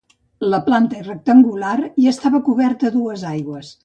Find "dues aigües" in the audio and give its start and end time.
2.97-3.71